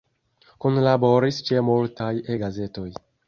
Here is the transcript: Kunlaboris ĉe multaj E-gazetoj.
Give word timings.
Kunlaboris 0.65 1.41
ĉe 1.51 1.61
multaj 1.69 2.09
E-gazetoj. 2.37 2.89